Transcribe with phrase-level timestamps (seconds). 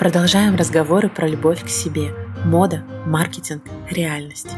[0.00, 2.14] Продолжаем разговоры про любовь к себе.
[2.46, 4.48] Мода, маркетинг, реальность.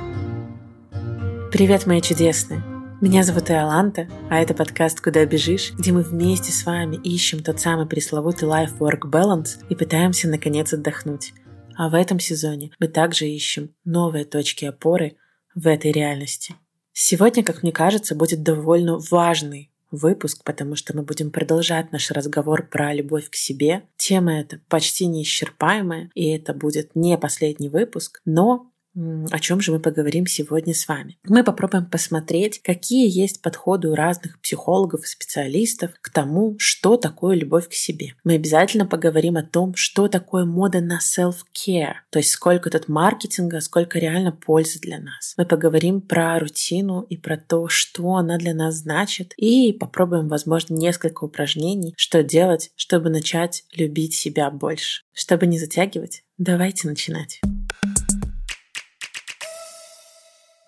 [1.51, 2.63] Привет, мои чудесные!
[3.01, 7.59] Меня зовут Иоланта, а это подкаст «Куда бежишь», где мы вместе с вами ищем тот
[7.59, 11.35] самый пресловутый life-work balance и пытаемся наконец отдохнуть.
[11.77, 15.17] А в этом сезоне мы также ищем новые точки опоры
[15.55, 16.55] в этой реальности.
[16.93, 22.67] Сегодня, как мне кажется, будет довольно важный выпуск, потому что мы будем продолжать наш разговор
[22.67, 23.83] про любовь к себе.
[23.97, 29.81] Тема эта почти неисчерпаемая, и это будет не последний выпуск, но о чем же мы
[29.81, 31.19] поговорим сегодня с вами?
[31.25, 37.37] Мы попробуем посмотреть, какие есть подходы у разных психологов и специалистов к тому, что такое
[37.37, 38.15] любовь к себе.
[38.25, 43.61] Мы обязательно поговорим о том, что такое мода на self-care, то есть сколько тут маркетинга,
[43.61, 45.35] сколько реально пользы для нас.
[45.37, 50.75] Мы поговорим про рутину и про то, что она для нас значит, и попробуем, возможно,
[50.75, 55.03] несколько упражнений, что делать, чтобы начать любить себя больше.
[55.13, 57.41] Чтобы не затягивать, давайте начинать.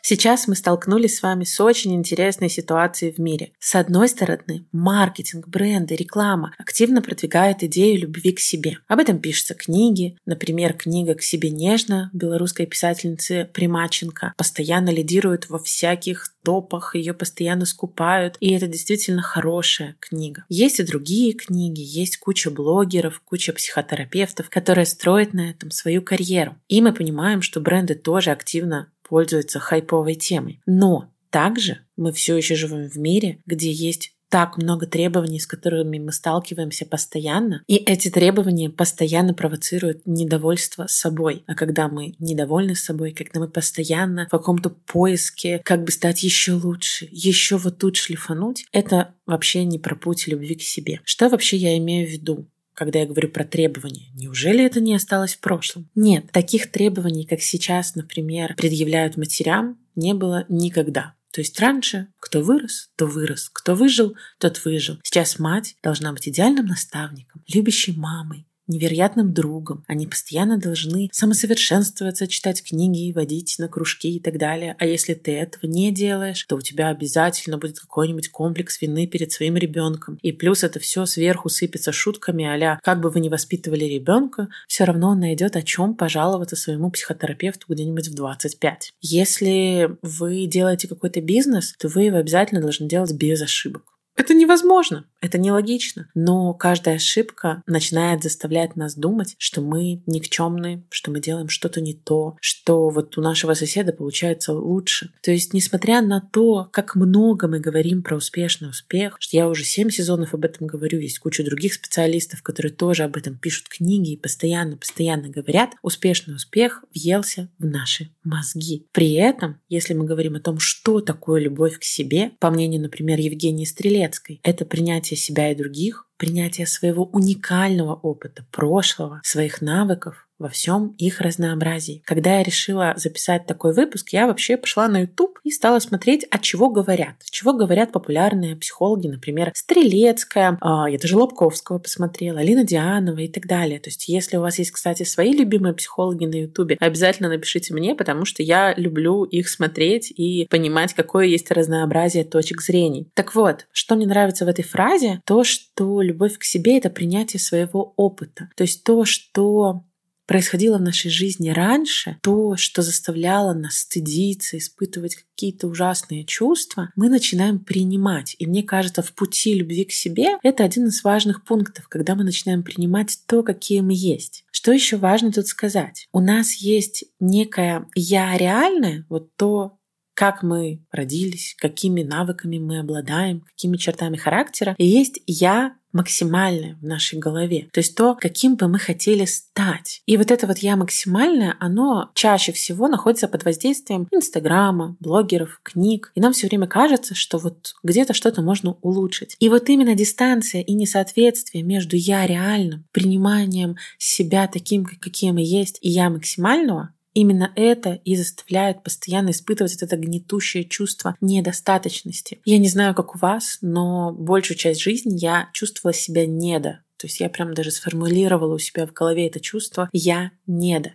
[0.06, 3.52] Сейчас мы столкнулись с вами с очень интересной ситуацией в мире.
[3.58, 8.76] С одной стороны, маркетинг, бренды, реклама активно продвигают идею любви к себе.
[8.86, 10.18] Об этом пишутся книги.
[10.26, 17.64] Например, книга «К себе нежно» белорусской писательницы Примаченко постоянно лидирует во всяких топах, ее постоянно
[17.64, 20.44] скупают, и это действительно хорошая книга.
[20.50, 26.56] Есть и другие книги, есть куча блогеров, куча психотерапевтов, которые строят на этом свою карьеру.
[26.68, 30.60] И мы понимаем, что бренды тоже активно пользуется хайповой темой.
[30.66, 36.00] Но также мы все еще живем в мире, где есть так много требований, с которыми
[36.00, 41.44] мы сталкиваемся постоянно, и эти требования постоянно провоцируют недовольство собой.
[41.46, 46.54] А когда мы недовольны собой, когда мы постоянно в каком-то поиске, как бы стать еще
[46.54, 51.00] лучше, еще вот тут шлифануть, это вообще не про путь любви к себе.
[51.04, 52.48] Что вообще я имею в виду?
[52.74, 54.10] Когда я говорю про требования.
[54.14, 55.88] Неужели это не осталось в прошлом?
[55.94, 61.14] Нет, таких требований, как сейчас, например, предъявляют матерям, не было никогда.
[61.32, 64.98] То есть раньше кто вырос, то вырос, кто выжил, тот выжил.
[65.02, 69.84] Сейчас мать должна быть идеальным наставником, любящей мамой, невероятным другом.
[69.86, 74.76] Они постоянно должны самосовершенствоваться, читать книги, водить на кружки и так далее.
[74.78, 79.32] А если ты этого не делаешь, то у тебя обязательно будет какой-нибудь комплекс вины перед
[79.32, 80.18] своим ребенком.
[80.22, 84.84] И плюс это все сверху сыпется шутками а как бы вы ни воспитывали ребенка, все
[84.84, 88.92] равно он найдет о чем пожаловаться своему психотерапевту где-нибудь в 25.
[89.00, 93.93] Если вы делаете какой-то бизнес, то вы его обязательно должны делать без ошибок.
[94.16, 96.08] Это невозможно, это нелогично.
[96.14, 101.94] Но каждая ошибка начинает заставлять нас думать, что мы никчемные, что мы делаем что-то не
[101.94, 105.10] то, что вот у нашего соседа получается лучше.
[105.22, 109.64] То есть, несмотря на то, как много мы говорим про успешный успех, что я уже
[109.64, 114.12] семь сезонов об этом говорю, есть куча других специалистов, которые тоже об этом пишут книги
[114.12, 118.86] и постоянно-постоянно говорят, успешный успех въелся в наши мозги.
[118.92, 123.18] При этом, если мы говорим о том, что такое любовь к себе, по мнению, например,
[123.18, 124.40] Евгении Стрелец, Советской.
[124.42, 131.20] Это принятие себя и других, принятие своего уникального опыта, прошлого, своих навыков, во всем их
[131.20, 132.02] разнообразии.
[132.04, 136.38] Когда я решила записать такой выпуск, я вообще пошла на YouTube и стала смотреть, о
[136.38, 137.16] чего говорят.
[137.30, 143.46] Чего говорят популярные психологи, например, Стрелецкая, а, я даже Лобковского посмотрела, Алина Дианова и так
[143.46, 143.78] далее.
[143.78, 147.94] То есть, если у вас есть, кстати, свои любимые психологи на YouTube, обязательно напишите мне,
[147.94, 153.06] потому что я люблю их смотреть и понимать, какое есть разнообразие точек зрения.
[153.14, 157.40] Так вот, что мне нравится в этой фразе, то, что любовь к себе— это принятие
[157.40, 158.48] своего опыта.
[158.56, 159.84] То есть то, что
[160.26, 167.08] происходило в нашей жизни раньше, то, что заставляло нас стыдиться, испытывать какие-то ужасные чувства, мы
[167.08, 168.36] начинаем принимать.
[168.38, 172.24] И мне кажется, в пути любви к себе это один из важных пунктов, когда мы
[172.24, 174.44] начинаем принимать то, какие мы есть.
[174.50, 176.08] Что еще важно тут сказать?
[176.12, 179.78] У нас есть некое «я реальное», вот то,
[180.14, 184.74] как мы родились, какими навыками мы обладаем, какими чертами характера.
[184.78, 187.68] И есть я максимальное в нашей голове.
[187.72, 190.02] То есть то, каким бы мы хотели стать.
[190.06, 196.10] И вот это вот я максимальное, оно чаще всего находится под воздействием Инстаграма, блогеров, книг.
[196.16, 199.36] И нам все время кажется, что вот где-то что-то можно улучшить.
[199.38, 205.78] И вот именно дистанция и несоответствие между я реальным, приниманием себя таким, каким мы есть,
[205.80, 212.40] и я максимального, Именно это и заставляет постоянно испытывать это гнетущее чувство недостаточности.
[212.44, 216.80] Я не знаю, как у вас, но большую часть жизни я чувствовала себя недо.
[216.96, 220.92] То есть я прям даже сформулировала у себя в голове это чувство «я недо».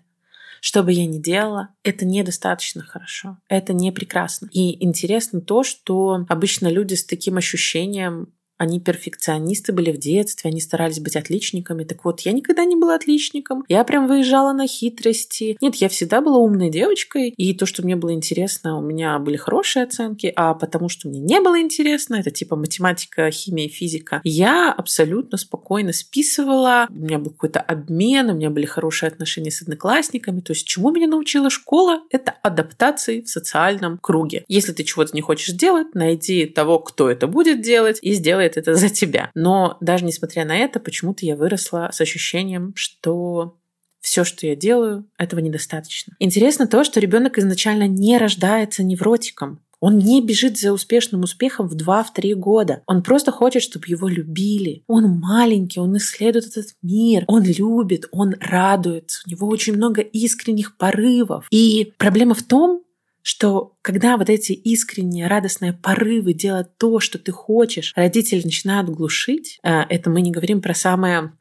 [0.62, 4.50] Что бы я ни делала, это недостаточно хорошо, это не прекрасно.
[4.52, 10.60] И интересно то, что обычно люди с таким ощущением они перфекционисты были в детстве, они
[10.60, 11.86] старались быть отличниками.
[11.86, 13.64] Так вот, я никогда не была отличником.
[13.70, 15.58] Я прям выезжала на хитрости.
[15.62, 17.30] Нет, я всегда была умной девочкой.
[17.30, 20.34] И то, что мне было интересно, у меня были хорошие оценки.
[20.36, 25.94] А потому что мне не было интересно, это типа математика, химия, физика, я абсолютно спокойно
[25.94, 26.88] списывала.
[26.90, 30.42] У меня был какой-то обмен, у меня были хорошие отношения с одноклассниками.
[30.42, 32.02] То есть, чему меня научила школа?
[32.10, 34.44] Это адаптации в социальном круге.
[34.50, 38.58] Если ты чего-то не хочешь делать, найди того, кто это будет делать, и сделай делает
[38.58, 39.32] это за тебя.
[39.36, 43.58] Но даже несмотря на это, почему-то я выросла с ощущением, что
[44.02, 46.14] все, что я делаю, этого недостаточно.
[46.20, 49.60] Интересно то, что ребенок изначально не рождается невротиком.
[49.82, 52.82] Он не бежит за успешным успехом в 2-3 года.
[52.86, 54.84] Он просто хочет, чтобы его любили.
[54.88, 59.22] Он маленький, он исследует этот мир, он любит, он радуется.
[59.26, 61.48] У него очень много искренних порывов.
[61.50, 62.84] И проблема в том,
[63.22, 69.60] что когда вот эти искренние радостные порывы делать то, что ты хочешь, родители начинают глушить,
[69.64, 71.34] э, это мы не говорим про самые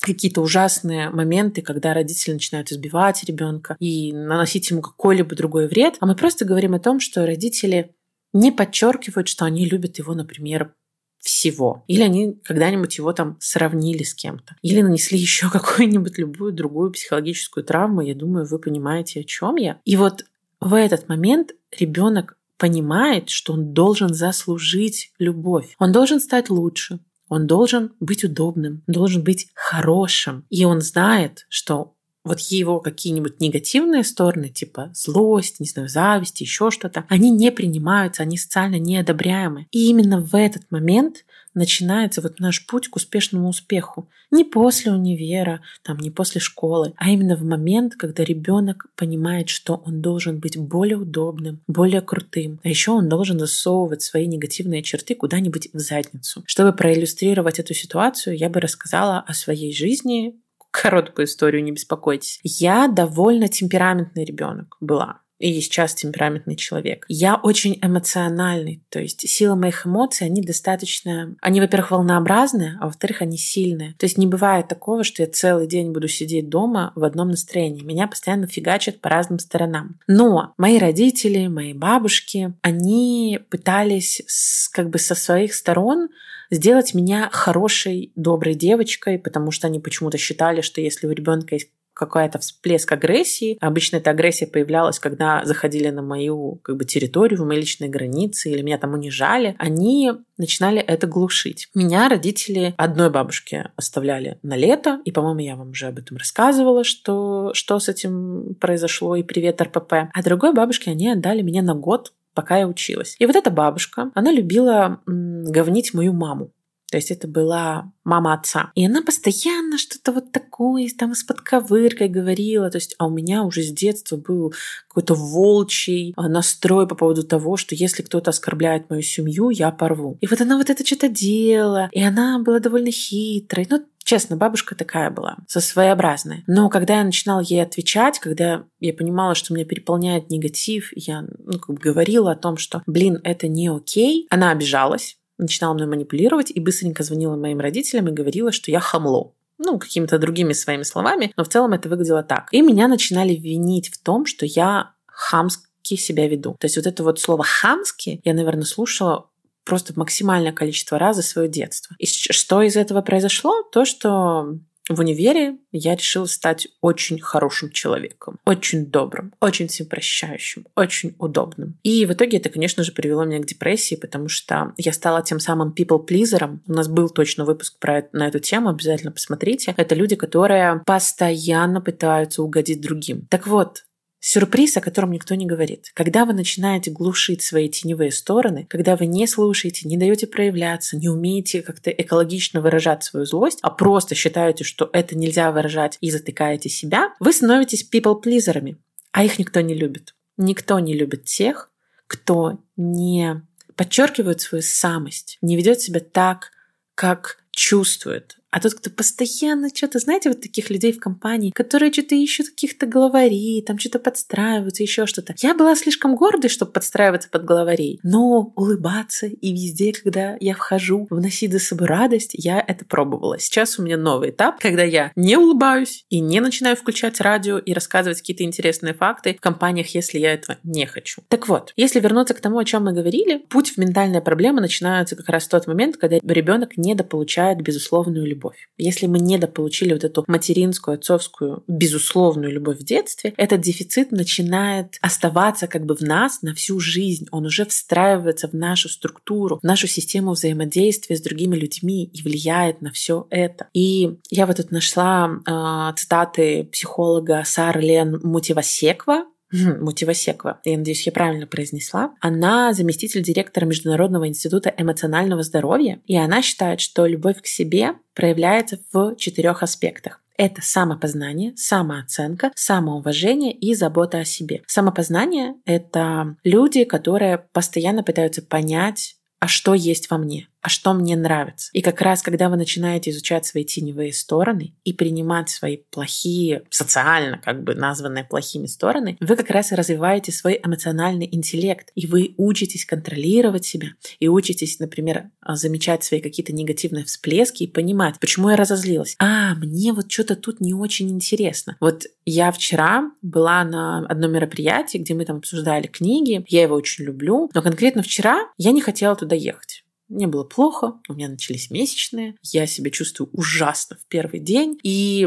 [0.00, 6.06] какие-то ужасные моменты, когда родители начинают избивать ребенка и наносить ему какой-либо другой вред, а
[6.06, 7.94] мы просто говорим о том, что родители
[8.32, 10.74] не подчеркивают, что они любят его, например,
[11.22, 11.84] всего.
[11.86, 14.56] Или они когда-нибудь его там сравнили с кем-то.
[14.62, 18.00] Или нанесли еще какую-нибудь любую другую психологическую травму.
[18.00, 19.80] Я думаю, вы понимаете, о чем я.
[19.84, 20.24] И вот
[20.62, 25.74] в этот момент ребенок понимает, что он должен заслужить любовь.
[25.80, 27.00] Он должен стать лучше.
[27.28, 30.44] Он должен быть удобным, должен быть хорошим.
[30.50, 31.94] И он знает, что
[32.24, 38.22] вот его какие-нибудь негативные стороны, типа злость, не знаю, зависть, еще что-то, они не принимаются,
[38.22, 39.66] они социально неодобряемы.
[39.72, 44.08] И именно в этот момент начинается вот наш путь к успешному успеху.
[44.30, 49.82] Не после универа, там, не после школы, а именно в момент, когда ребенок понимает, что
[49.84, 52.60] он должен быть более удобным, более крутым.
[52.64, 56.42] А еще он должен засовывать свои негативные черты куда-нибудь в задницу.
[56.46, 60.36] Чтобы проиллюстрировать эту ситуацию, я бы рассказала о своей жизни
[60.72, 62.40] короткую историю, не беспокойтесь.
[62.42, 65.20] Я довольно темпераментный ребенок была
[65.50, 67.04] и сейчас темпераментный человек.
[67.08, 71.34] Я очень эмоциональный, то есть сила моих эмоций, они достаточно...
[71.40, 73.94] Они, во-первых, волнообразные, а во-вторых, они сильные.
[73.94, 77.82] То есть не бывает такого, что я целый день буду сидеть дома в одном настроении.
[77.82, 79.98] Меня постоянно фигачат по разным сторонам.
[80.06, 86.08] Но мои родители, мои бабушки, они пытались с, как бы со своих сторон
[86.52, 91.70] сделать меня хорошей, доброй девочкой, потому что они почему-то считали, что если у ребенка есть
[91.94, 93.58] какая-то всплеск агрессии.
[93.60, 98.50] Обычно эта агрессия появлялась, когда заходили на мою как бы, территорию, в мои личные границы,
[98.50, 99.54] или меня там унижали.
[99.58, 101.68] Они начинали это глушить.
[101.74, 106.84] Меня родители одной бабушки оставляли на лето, и, по-моему, я вам уже об этом рассказывала,
[106.84, 109.92] что, что с этим произошло, и привет РПП.
[110.12, 113.16] А другой бабушке они отдали меня на год пока я училась.
[113.18, 116.50] И вот эта бабушка, она любила м, говнить мою маму.
[116.92, 118.70] То есть это была мама отца.
[118.74, 122.68] И она постоянно что-то вот такое, там из-под ковыркой говорила.
[122.68, 124.52] То есть, а у меня уже с детства был
[124.88, 130.18] какой-то волчий а, настрой по поводу того, что если кто-то оскорбляет мою семью, я порву.
[130.20, 131.88] И вот она вот это что-то делала.
[131.92, 133.66] И она была довольно хитрой.
[133.70, 136.42] Ну, Честно, бабушка такая была, со своеобразной.
[136.48, 141.58] Но когда я начинала ей отвечать, когда я понимала, что меня переполняет негатив, я ну,
[141.60, 146.50] как бы говорила о том, что, блин, это не окей, она обижалась, начинала мной манипулировать
[146.50, 151.32] и быстренько звонила моим родителям и говорила, что я хамло ну, какими-то другими своими словами,
[151.36, 152.48] но в целом это выглядело так.
[152.52, 156.56] И меня начинали винить в том, что я хамски себя веду.
[156.58, 159.28] То есть вот это вот слово «хамски» я, наверное, слушала
[159.64, 161.94] просто максимальное количество раз за свое детство.
[161.98, 163.62] И что из этого произошло?
[163.62, 164.58] То, что
[164.88, 171.78] в универе я решила стать очень хорошим человеком, очень добрым, очень всепрощающим, очень удобным.
[171.82, 175.40] И в итоге это, конечно же, привело меня к депрессии, потому что я стала тем
[175.40, 176.60] самым people-pleaserом.
[176.66, 179.74] У нас был точно выпуск про, на эту тему, обязательно посмотрите.
[179.76, 183.26] Это люди, которые постоянно пытаются угодить другим.
[183.30, 183.84] Так вот,
[184.24, 185.90] Сюрприз, о котором никто не говорит.
[185.94, 191.08] Когда вы начинаете глушить свои теневые стороны, когда вы не слушаете, не даете проявляться, не
[191.08, 196.68] умеете как-то экологично выражать свою злость, а просто считаете, что это нельзя выражать и затыкаете
[196.68, 198.76] себя, вы становитесь people-плизерами,
[199.10, 200.14] а их никто не любит.
[200.36, 201.72] Никто не любит тех,
[202.06, 203.42] кто не
[203.74, 206.52] подчеркивает свою самость, не ведет себя так,
[206.94, 212.14] как чувствует, А тот, кто постоянно что-то, знаете, вот таких людей в компании, которые что-то
[212.14, 215.34] ищут каких-то главарей, там что-то подстраиваются, еще что-то.
[215.38, 221.06] Я была слишком гордой, чтобы подстраиваться под главарей, но улыбаться и везде, когда я вхожу,
[221.08, 223.38] вносить за собой радость, я это пробовала.
[223.38, 227.72] Сейчас у меня новый этап, когда я не улыбаюсь и не начинаю включать радио и
[227.72, 231.22] рассказывать какие-то интересные факты в компаниях, если я этого не хочу.
[231.28, 235.16] Так вот, если вернуться к тому, о чем мы говорили, путь в ментальные проблемы начинается
[235.16, 238.41] как раз в тот момент, когда ребенок недополучает безусловную любовь.
[238.78, 245.66] Если мы недополучили вот эту материнскую, отцовскую, безусловную любовь в детстве, этот дефицит начинает оставаться
[245.66, 247.26] как бы в нас на всю жизнь.
[247.30, 252.82] Он уже встраивается в нашу структуру, в нашу систему взаимодействия с другими людьми и влияет
[252.82, 253.68] на все это.
[253.72, 261.12] И я вот тут нашла э, цитаты психолога Сары Лен Мутивасеква, Мутивасеква, я надеюсь, я
[261.12, 262.14] правильно произнесла.
[262.20, 268.78] Она заместитель директора Международного института эмоционального здоровья, и она считает, что любовь к себе проявляется
[268.92, 270.20] в четырех аспектах.
[270.38, 274.62] Это самопознание, самооценка, самоуважение и забота о себе.
[274.66, 281.16] Самопознание— это люди, которые постоянно пытаются понять, а что есть во мне, а что мне
[281.16, 281.70] нравится.
[281.72, 287.38] И как раз, когда вы начинаете изучать свои теневые стороны и принимать свои плохие, социально
[287.38, 291.90] как бы названные плохими стороны, вы как раз и развиваете свой эмоциональный интеллект.
[291.96, 293.88] И вы учитесь контролировать себя.
[294.20, 299.16] И учитесь, например, замечать свои какие-то негативные всплески и понимать, почему я разозлилась.
[299.18, 301.76] А, мне вот что-то тут не очень интересно.
[301.80, 306.44] Вот я вчера была на одном мероприятии, где мы там обсуждали книги.
[306.46, 307.50] Я его очень люблю.
[307.52, 309.81] Но конкретно вчера я не хотела туда доехать.
[310.12, 315.26] Мне было плохо, у меня начались месячные, я себя чувствую ужасно в первый день, и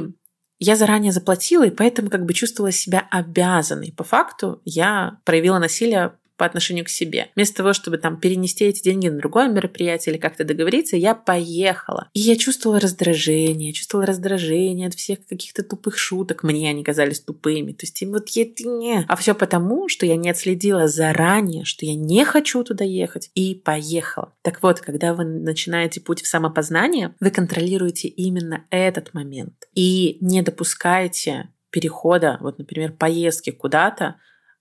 [0.60, 3.92] я заранее заплатила, и поэтому как бы чувствовала себя обязанной.
[3.92, 7.30] По факту я проявила насилие по отношению к себе.
[7.36, 12.10] Вместо того, чтобы там перенести эти деньги на другое мероприятие или как-то договориться, я поехала.
[12.14, 16.44] И я чувствовала раздражение, чувствовала раздражение от всех каких-то тупых шуток.
[16.44, 17.72] Мне они казались тупыми.
[17.72, 19.06] То есть вот я не.
[19.08, 23.56] А все потому, что я не отследила заранее, что я не хочу туда ехать и
[23.56, 24.34] поехала.
[24.42, 30.42] Так вот, когда вы начинаете путь в самопознание, вы контролируете именно этот момент и не
[30.42, 34.16] допускаете перехода, вот, например, поездки куда-то,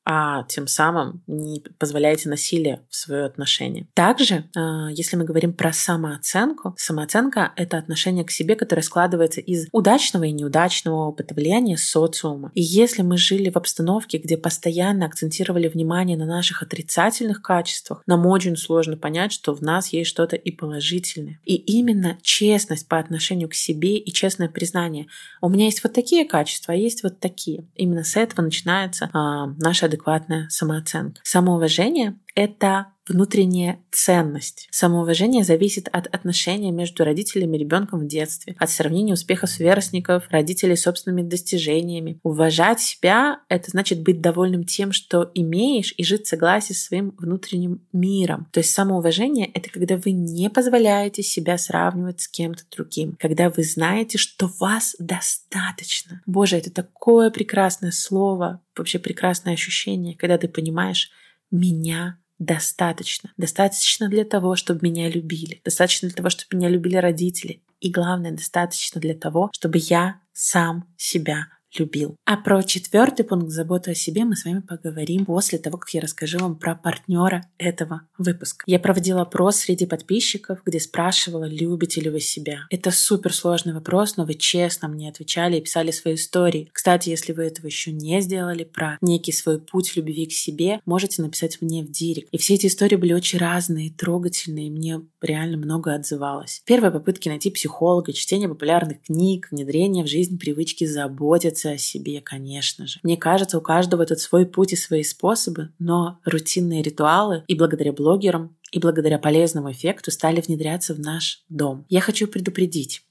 [0.04, 3.86] а тем самым не позволяете насилие в свое отношение.
[3.94, 9.66] Также, а, если мы говорим про самооценку, самооценка— это отношение к себе, которое складывается из
[9.72, 12.50] удачного и неудачного опыта, влияния социума.
[12.54, 18.26] И если мы жили в обстановке, где постоянно акцентировали внимание на наших отрицательных качествах, нам
[18.26, 21.40] очень сложно понять, что в нас есть что-то и положительное.
[21.44, 25.06] И именно честность по отношению к себе и честное признание.
[25.40, 27.66] У меня есть вот такие качества, а есть вот такие.
[27.74, 31.20] Именно с этого начинается а, наша адекватная самооценка.
[31.24, 34.68] Самоуважение— это внутренняя ценность.
[34.70, 40.76] Самоуважение зависит от отношения между родителями и ребенком в детстве, от сравнения успехов сверстников, родителей
[40.76, 42.18] собственными достижениями.
[42.22, 47.14] Уважать себя— это значит быть довольным тем, что имеешь, и жить в согласии с своим
[47.18, 48.48] внутренним миром.
[48.52, 53.64] То есть самоуважение— это когда вы не позволяете себя сравнивать с кем-то другим, когда вы
[53.64, 56.22] знаете, что вас достаточно.
[56.26, 61.10] Боже, это такое прекрасное слово, вообще прекрасное ощущение, когда ты понимаешь,
[61.50, 63.32] меня достаточно.
[63.36, 65.60] Достаточно для того, чтобы меня любили.
[65.64, 67.62] Достаточно для того, чтобы меня любили родители.
[67.80, 71.46] И главное, достаточно для того, чтобы я сам себя
[71.78, 72.16] любил.
[72.24, 76.00] А про четвертый пункт заботы о себе мы с вами поговорим после того, как я
[76.00, 78.64] расскажу вам про партнера этого выпуска.
[78.66, 82.60] Я проводила опрос среди подписчиков, где спрашивала, любите ли вы себя.
[82.70, 86.70] Это супер сложный вопрос, но вы честно мне отвечали и писали свои истории.
[86.72, 91.22] Кстати, если вы этого еще не сделали, про некий свой путь любви к себе, можете
[91.22, 92.28] написать мне в директ.
[92.30, 96.62] И все эти истории были очень разные, трогательные, и мне реально много отзывалось.
[96.64, 102.20] Первые попытки найти психолога, чтение популярных книг, внедрение в жизнь привычки заботиться заботиться о себе,
[102.20, 103.00] конечно же.
[103.02, 107.92] Мне кажется, у каждого тут свой путь и свои способы, но рутинные ритуалы и благодаря
[107.92, 111.84] блогерам, и благодаря полезному эффекту стали внедряться в наш дом.
[111.88, 113.02] Я хочу предупредить.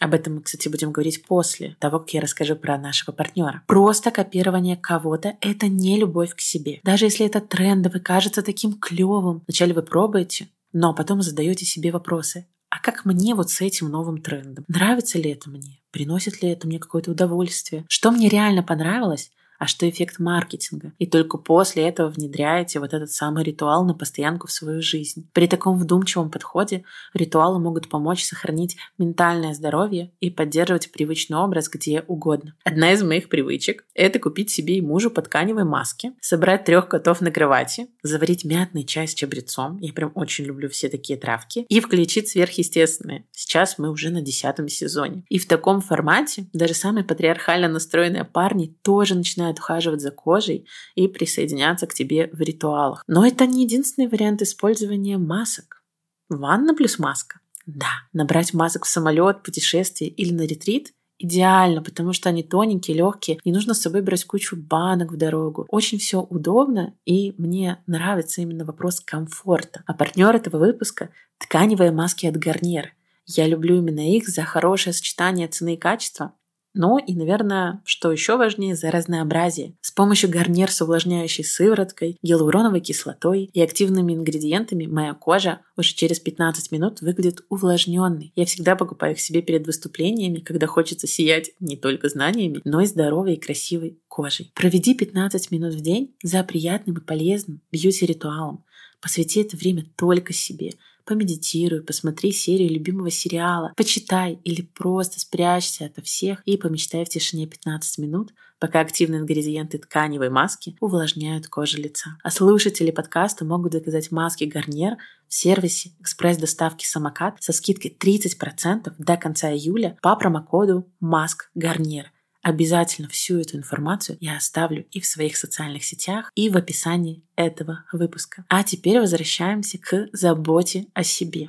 [0.00, 3.62] Об этом мы, кстати, будем говорить после того, как я расскажу про нашего партнера.
[3.66, 6.78] Просто копирование кого-то– это не любовь к себе.
[6.84, 9.42] Даже если это трендовый, кажется таким клевым.
[9.48, 12.46] Вначале вы пробуете, но потом задаете себе вопросы
[12.90, 14.64] как мне вот с этим новым трендом?
[14.66, 15.80] Нравится ли это мне?
[15.90, 17.84] Приносит ли это мне какое-то удовольствие?
[17.88, 20.92] Что мне реально понравилось, а что эффект маркетинга.
[20.98, 25.28] И только после этого внедряете вот этот самый ритуал на постоянку в свою жизнь.
[25.32, 26.84] При таком вдумчивом подходе
[27.14, 32.54] ритуалы могут помочь сохранить ментальное здоровье и поддерживать привычный образ где угодно.
[32.64, 37.20] Одна из моих привычек– это купить себе и мужу по тканевой маске, собрать трех котов
[37.20, 41.80] на кровати, заварить мятный чай с чабрецом, я прям очень люблю все такие травки, и
[41.80, 43.24] включить сверхъестественное.
[43.32, 45.24] Сейчас мы уже на десятом сезоне.
[45.28, 51.08] И в таком формате даже самые патриархально настроенные парни тоже начинают ухаживать за кожей и
[51.08, 53.04] присоединяться к тебе в ритуалах.
[53.06, 55.82] Но это не единственный вариант использования масок.
[56.28, 57.40] Ванна плюс маска.
[57.66, 63.38] Да, набрать масок в самолет, путешествие или на ретрит идеально, потому что они тоненькие, легкие.
[63.44, 65.66] Не нужно с собой брать кучу банок в дорогу.
[65.68, 69.82] Очень все удобно, и мне нравится именно вопрос комфорта.
[69.86, 72.86] А партнер этого выпуска– тканевые маски от Garnier.
[73.26, 76.32] Я люблю именно их за хорошее сочетание цены и качества.
[76.74, 79.76] Ну и, наверное, что еще важнее, за разнообразие.
[79.80, 86.20] С помощью гарнир с увлажняющей сывороткой, гиалуроновой кислотой и активными ингредиентами моя кожа уже через
[86.20, 88.32] 15 минут выглядит увлажненной.
[88.36, 92.86] Я всегда покупаю их себе перед выступлениями, когда хочется сиять не только знаниями, но и
[92.86, 94.52] здоровой и красивой кожей.
[94.54, 98.64] Проведи 15 минут в день за приятным и полезным бьюти-ритуалом.
[99.00, 100.72] Посвяти это время только себе–
[101.08, 107.46] помедитируй, посмотри серию любимого сериала, почитай или просто спрячься ото всех и помечтай в тишине
[107.46, 112.18] 15 минут, пока активные ингредиенты тканевой маски увлажняют кожу лица.
[112.22, 114.98] А слушатели подкаста могут заказать маски Гарниер
[115.28, 122.12] в сервисе экспресс-доставки «Самокат» со скидкой 30% до конца июля по промокоду «Маск Гарниер».
[122.42, 127.84] Обязательно всю эту информацию я оставлю и в своих социальных сетях, и в описании этого
[127.92, 128.44] выпуска.
[128.48, 131.48] А теперь возвращаемся к заботе о себе.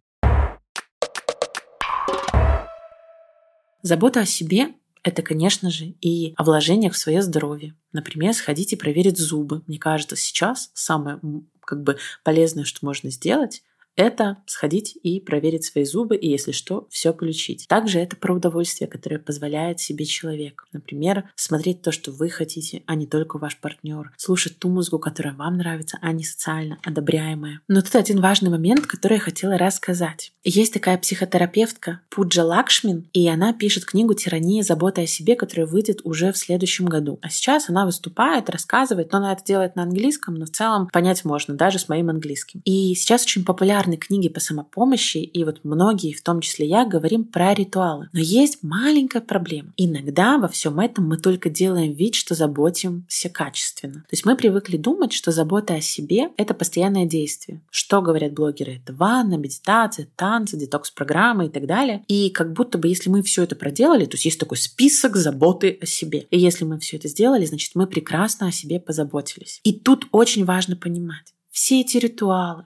[3.82, 7.76] Забота о себе это, конечно же, и о вложениях в свое здоровье.
[7.94, 9.64] Например, сходите проверить зубы.
[9.68, 11.20] Мне кажется, сейчас самое
[11.62, 13.64] как бы полезное, что можно сделать,
[14.00, 17.68] это сходить и проверить свои зубы, и если что, все включить.
[17.68, 20.66] Также это про удовольствие, которое позволяет себе человек.
[20.72, 24.14] Например, смотреть то, что вы хотите, а не только ваш партнер.
[24.16, 27.60] Слушать ту музыку, которая вам нравится, а не социально одобряемая.
[27.68, 30.32] Но тут один важный момент, который я хотела рассказать.
[30.46, 34.64] Есть такая психотерапевтка Пуджа Лакшмин, и она пишет книгу «Тирания.
[34.64, 37.20] Забота о себе», которая выйдет уже в следующем году.
[37.22, 41.26] А сейчас она выступает, рассказывает, но она это делает на английском, но в целом понять
[41.26, 42.62] можно, даже с моим английским.
[42.64, 46.86] И сейчас очень популярна популярны книги по самопомощи, и вот многие, в том числе я,
[46.86, 48.10] говорим про ритуалы.
[48.14, 49.74] Но есть маленькая проблема.
[49.78, 54.02] Иногда во всем этом мы только делаем вид, что заботимся качественно.
[54.02, 57.62] То есть мы привыкли думать, что забота о себе— это постоянное действие.
[57.72, 58.82] Что говорят блогеры?
[58.84, 62.04] Это ванна, медитация, танцы, детокс-программы и так далее.
[62.08, 65.78] И как будто бы если мы все это проделали, то есть есть такой список заботы
[65.82, 66.28] о себе.
[66.32, 69.60] И если мы все это сделали, значит мы прекрасно о себе позаботились.
[69.64, 72.66] И тут очень важно понимать, все эти ритуалы,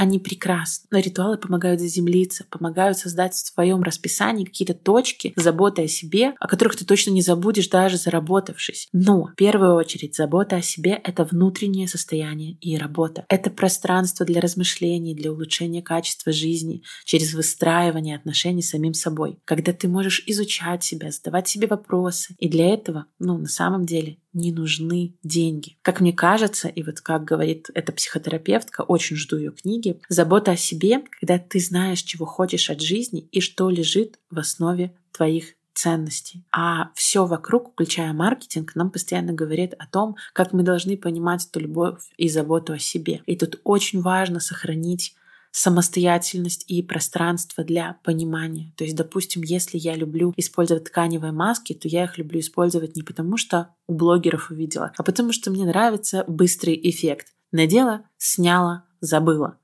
[0.00, 0.86] они прекрасны.
[0.90, 6.48] Но ритуалы помогают заземлиться, помогают создать в твоем расписании какие-то точки заботы о себе, о
[6.48, 8.88] которых ты точно не забудешь, даже заработавшись.
[8.94, 13.26] Но в первую очередь забота о себе— это внутреннее состояние и работа.
[13.28, 19.38] Это пространство для размышлений, для улучшения качества жизни через выстраивание отношений с самим собой.
[19.44, 22.34] Когда ты можешь изучать себя, задавать себе вопросы.
[22.38, 25.76] И для этого, ну, на самом деле, не нужны деньги.
[25.82, 30.56] Как мне кажется, и вот как говорит эта психотерапевтка, очень жду ее книги, забота о
[30.56, 36.44] себе, когда ты знаешь, чего хочешь от жизни и что лежит в основе твоих ценностей.
[36.52, 41.60] А все вокруг, включая маркетинг, нам постоянно говорит о том, как мы должны понимать эту
[41.60, 43.22] любовь и заботу о себе.
[43.26, 45.14] И тут очень важно сохранить
[45.50, 48.72] самостоятельность и пространство для понимания.
[48.76, 53.02] То есть, допустим, если я люблю использовать тканевые маски, то я их люблю использовать не
[53.02, 57.28] потому, что у блогеров увидела, а потому что мне нравится быстрый эффект.
[57.52, 59.58] Надела, сняла, забыла.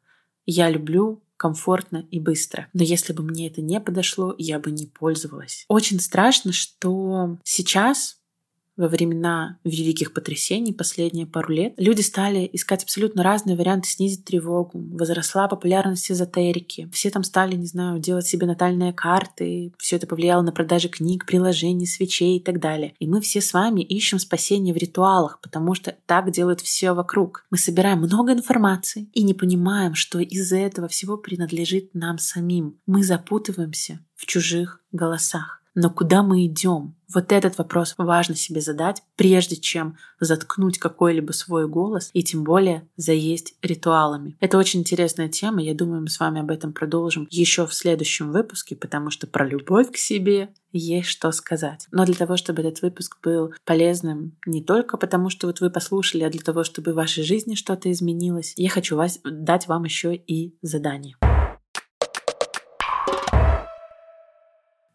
[0.45, 2.69] Я люблю комфортно и быстро.
[2.73, 5.65] Но если бы мне это не подошло, я бы не пользовалась.
[5.69, 8.19] Очень страшно, что сейчас
[8.77, 14.85] во времена великих потрясений последние пару лет люди стали искать абсолютно разные варианты снизить тревогу.
[14.93, 16.89] Возросла популярность эзотерики.
[16.93, 19.73] Все там стали, не знаю, делать себе натальные карты.
[19.79, 22.95] Все это повлияло на продажи книг, приложений, свечей и так далее.
[22.99, 27.47] И мы все с вами ищем спасение в ритуалах, потому что так делают все вокруг.
[27.51, 32.79] Мы собираем много информации и не понимаем, что из-за этого всего принадлежит нам самим.
[32.87, 35.63] Мы запутываемся в чужих голосах.
[35.77, 36.97] Но куда мы идем?
[37.13, 42.89] Вот этот вопрос важно себе задать, прежде чем заткнуть какой-либо свой голос и тем более
[42.97, 44.37] заесть ритуалами.
[44.41, 48.33] Это очень интересная тема, я думаю, мы с вами об этом продолжим еще в следующем
[48.33, 51.87] выпуске, потому что про любовь к себе есть что сказать.
[51.93, 56.25] Но для того, чтобы этот выпуск был полезным не только потому, что вот вы послушали,
[56.25, 60.17] а для того, чтобы в вашей жизни что-то изменилось, я хочу вас, дать вам еще
[60.17, 61.17] и задание.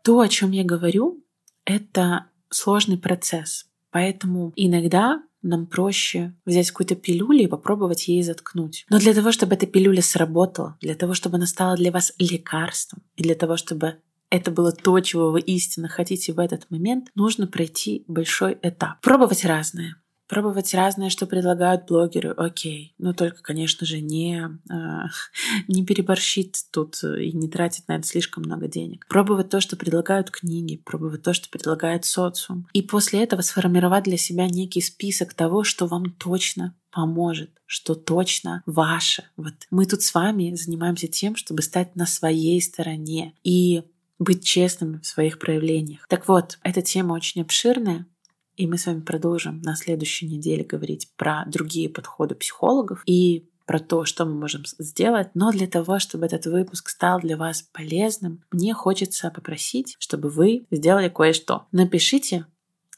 [0.04, 1.24] То, о чем я говорю,
[1.66, 3.68] это сложный процесс.
[3.92, 8.86] Поэтому иногда нам проще взять какую-то пилюлю и попробовать ей заткнуть.
[8.90, 13.02] Но для того, чтобы эта пилюля сработала, для того, чтобы она стала для вас лекарством,
[13.16, 13.98] и для того, чтобы
[14.30, 19.02] это было то, чего вы истинно хотите в этот момент, нужно пройти большой этап.
[19.02, 20.01] Пробовать разное
[20.32, 22.96] пробовать разное, что предлагают блогеры, окей.
[22.98, 25.08] Но только, конечно же, не, э,
[25.68, 29.06] не переборщить тут и не тратить на это слишком много денег.
[29.10, 32.66] Пробовать то, что предлагают книги, пробовать то, что предлагает социум.
[32.72, 38.64] И после этого сформировать для себя некий список того, что вам точно поможет, что точно
[38.66, 39.26] ваше.
[39.36, 43.84] Вот мы тут с вами занимаемся тем, чтобы стать на своей стороне и
[44.18, 46.06] быть честными в своих проявлениях.
[46.08, 48.06] Так вот, эта тема очень обширная,
[48.62, 53.80] и мы с вами продолжим на следующей неделе говорить про другие подходы психологов и про
[53.80, 55.30] то, что мы можем сделать.
[55.34, 60.68] Но для того, чтобы этот выпуск стал для вас полезным, мне хочется попросить, чтобы вы
[60.70, 61.66] сделали кое-что.
[61.72, 62.46] Напишите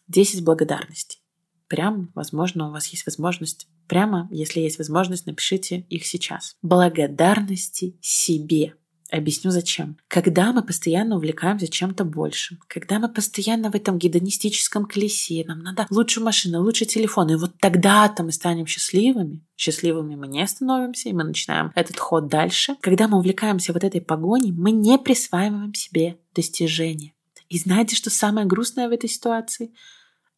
[0.10, 1.22] 10 благодарностей.
[1.70, 6.56] Прям, возможно, у вас есть возможность Прямо, если есть возможность, напишите их сейчас.
[6.62, 8.76] Благодарности себе.
[9.14, 9.98] Объясню зачем.
[10.08, 15.86] Когда мы постоянно увлекаемся чем-то большим, когда мы постоянно в этом гедонистическом колесе, нам надо
[15.92, 19.46] лучшую машину, лучший телефон, и вот тогда-то мы станем счастливыми.
[19.56, 22.76] Счастливыми мы не становимся, и мы начинаем этот ход дальше.
[22.82, 27.14] Когда мы увлекаемся вот этой погоней, мы не присваиваем себе достижения.
[27.50, 29.76] И знаете, что самое грустное в этой ситуации?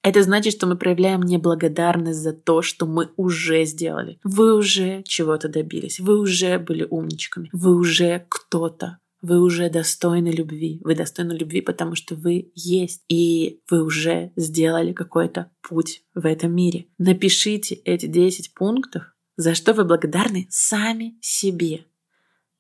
[0.05, 4.19] Это значит, что мы проявляем неблагодарность за то, что мы уже сделали.
[4.23, 10.79] Вы уже чего-то добились, вы уже были умничками, вы уже кто-то, вы уже достойны любви.
[10.83, 13.03] Вы достойны любви, потому что вы есть.
[13.09, 16.85] И вы уже сделали какой-то путь в этом мире.
[16.99, 19.05] Напишите эти 10 пунктов,
[19.37, 21.85] за что вы благодарны сами себе.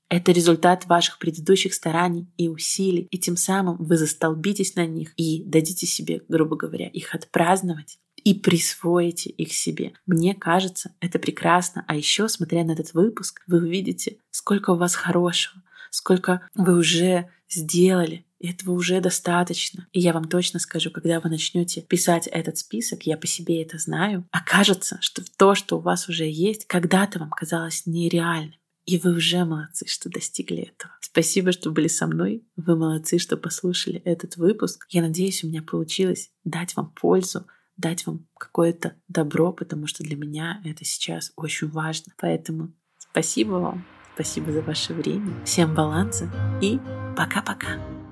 [0.09, 5.43] Это результат ваших предыдущих стараний и усилий, и тем самым вы застолбитесь на них и
[5.43, 9.93] дадите себе, грубо говоря, их отпраздновать и присвоите их себе.
[10.05, 11.85] Мне кажется, это прекрасно.
[11.87, 17.29] А еще, смотря на этот выпуск, вы увидите, сколько у вас хорошего, сколько вы уже
[17.49, 19.87] сделали, и этого уже достаточно.
[19.91, 23.77] И я вам точно скажу, когда вы начнете писать этот список, я по себе это
[23.77, 28.59] знаю, окажется, что то, что у вас уже есть, когда-то вам казалось нереальным.
[28.85, 30.93] И вы уже молодцы, что достигли этого.
[31.01, 32.43] Спасибо, что были со мной.
[32.55, 34.85] Вы молодцы, что послушали этот выпуск.
[34.89, 40.15] Я надеюсь, у меня получилось дать вам пользу, дать вам какое-то добро, потому что для
[40.15, 42.13] меня это сейчас очень важно.
[42.17, 43.85] Поэтому спасибо вам.
[44.13, 45.33] Спасибо за ваше время.
[45.45, 46.79] Всем баланса и
[47.17, 48.04] пока-пока.